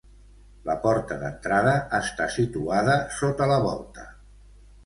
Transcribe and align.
La 0.69 0.75
porta 0.85 1.17
d'entrada 1.23 1.75
està 1.99 2.29
situada 2.39 2.97
sota 3.19 3.51
la 3.55 3.63
volta. 3.67 4.09